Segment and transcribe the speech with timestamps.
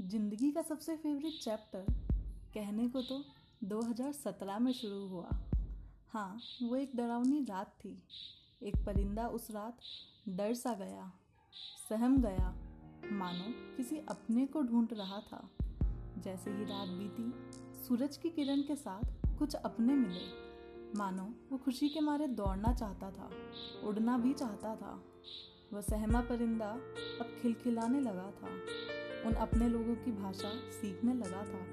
[0.00, 1.86] ज़िंदगी का सबसे फेवरेट चैप्टर
[2.54, 3.24] कहने को तो
[3.64, 5.30] 2017 में शुरू हुआ।
[6.08, 8.02] हाँ वो एक डरावनी रात थी।
[8.62, 9.78] एक परिंदा उस रात
[10.28, 11.10] डर सा गया,
[11.88, 12.54] सहम गया।
[13.12, 15.50] मानो किसी अपने को ढूंढ रहा था।
[16.18, 17.32] जैसे ही रात बीती,
[17.84, 23.10] सूरज की किरण के साथ कुछ अपने मिले। मानो वो खुशी के मारे दौड़ना चाहता
[23.10, 23.30] था,
[23.84, 25.02] उड़ना भी चाहता था।
[25.72, 26.70] वह सहमा परिंदा
[27.20, 28.56] अब खिलखिलाने लगा था।
[29.26, 31.66] उन अपने लोगों की भाषा सीखने लगा था।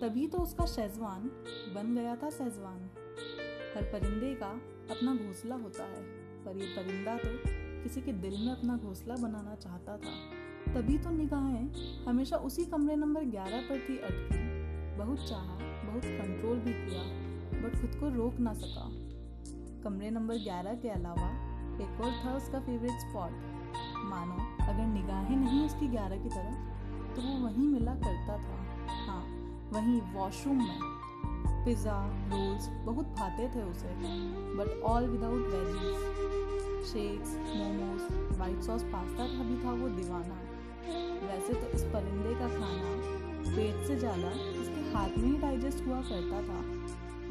[0.00, 1.30] तभी तो उसका शेजवान
[1.74, 2.90] बन गया था शेजवान।
[3.76, 4.50] हर परिंदे का
[4.90, 6.02] अपना घोंसला होता है,
[6.44, 7.28] पर ये परिंदा तो
[7.82, 10.14] किसी के दिल में अपना घोंसला बनाना चाहता था।
[10.74, 11.70] तभी तो निगाहें
[12.04, 17.02] हमेशा उसी कमरे नंबर 11 पर थी अटकी। बहुत चाहा, बहुत कंट्रोल भी किया
[17.62, 18.88] बट खुद को रोक ना सका।
[19.84, 21.28] कमरे नंबर 11 के अलावा
[21.72, 23.30] एक और था उसका फेवरेट स्पॉट
[24.04, 26.71] मानो अगर निगाहें नहीं उसकी 11 की तरफ़
[27.16, 28.56] तो वो वहीं मिला करता था।
[29.06, 29.22] हाँ
[29.72, 30.80] वहीं वॉशरूम में।
[31.64, 31.96] पिज़्ज़ा
[32.30, 33.88] रोल्स बहुत भाते थे उसे
[34.56, 40.40] but all without veggies shakes momos white sauce pasta का भी था वो दीवाना।
[41.26, 42.90] वैसे तो इस परिंदे का खाना
[43.46, 46.60] पेट से ज़्यादा इसके हाथ में ही डाइजेस्ट हुआ करता था।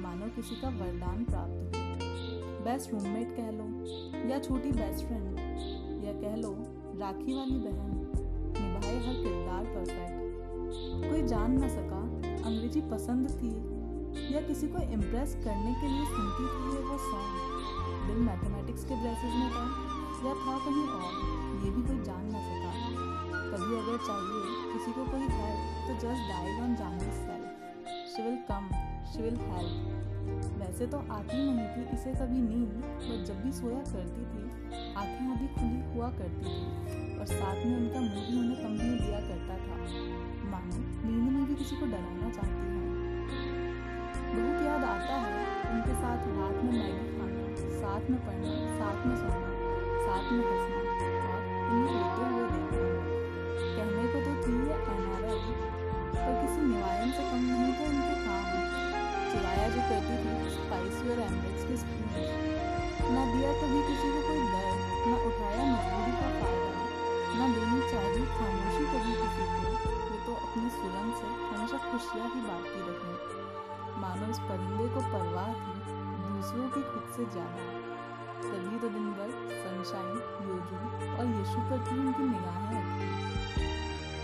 [0.02, 3.66] मानो किसी का वरदान प्राप्त हो। बेस्ट रूममेट कह लो,
[4.30, 5.40] या छोटी बेस्ट फ्रेंड
[6.06, 6.56] या कह लो,
[7.00, 8.21] राखी वाली बहन।
[9.02, 12.02] हर किरदार परफेक्ट कोई जान ना सका
[12.50, 13.54] अंग्रेज़ी पसंद थी
[14.34, 18.96] या किसी को इम्प्रेस करने के लिए सुनती थी ये वो सॉन्ग दिल मैथमेटिक्स के
[19.02, 19.66] ब्रेसेस में था
[20.26, 21.14] या था कहीं और,
[21.64, 22.72] ये भी कोई जान ना सका।
[23.52, 24.42] कभी अगर चाहिए
[24.74, 28.70] किसी को कोई हेल्प तो just dial on Janvi self she will come
[29.14, 33.80] she will help वैसे तो आती नहीं थी इसे कभी नींद, पर जब भी सोया
[33.92, 34.44] करती थी,
[34.98, 39.54] आँखें आधी खुली हुआ करती थी। और साथ में उनका मुँह उन्हें कंपनी दिया करता
[39.54, 39.76] था।
[40.52, 40.78] मानो,
[41.10, 42.82] नींद में भी किसी को डराना चाहती है।
[44.36, 47.44] बहुत याद आता है उनके साथ रात में मैगी खाना,
[47.82, 49.52] साथ में पढ़ना, साथ में सोना,
[50.02, 50.82] साथ में हंसना
[51.28, 52.90] और इन्हें रोते हुए देखना।
[53.76, 54.82] कहने को तो थी ये
[56.14, 58.42] पर किसी निवायन से कम नहीं थे उनके काम।
[59.72, 60.30] जो थी
[61.10, 61.51] और
[67.92, 69.72] चाहिए खामोशी कभी किसी को,
[70.08, 73.14] ये तो अपनी सुरंग से हमेशा खुशियाँ ही बांटती रहे।
[74.02, 75.74] मानो इस परिंदे को परवाह थी,
[76.26, 77.66] दूसरों की खुद से ज़्यादा
[78.44, 80.16] तभी तो दिन भर सनशाइन
[80.46, 80.78] योजू
[81.16, 83.10] और यीशु पर थी उनकी निगाहें अटकी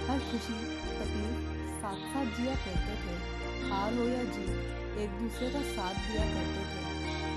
[0.08, 0.56] हर खुशी,
[0.94, 1.42] तकलीफ़
[1.82, 3.16] साथ साथ जिया करते थे।
[3.70, 6.82] हार हो या जीत, एक दूसरे का साथ दिया करते थे।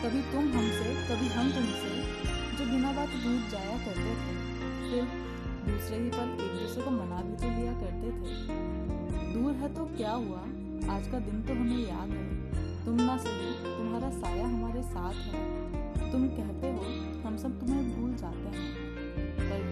[0.02, 1.92] कभी तुम हमसे, कभी हम तुमसे,
[2.56, 4.38] जो बिना बात रूठ जाया करते थे।
[4.86, 5.02] फिर
[5.60, 9.84] दूसरे ही पल एक दूसरे को मना भी तो लिया करते थे। दूर है तो
[9.84, 10.38] क्या हुआ?
[10.97, 12.50] आज का दिन तो हमें याद है।
[12.84, 16.84] तुम ना सही तुम्हारा साया हमारे साथ है। तुम कहते हो,
[17.28, 18.91] हम सब तुम्हें भूल जाते हैं।
[19.37, 19.69] पर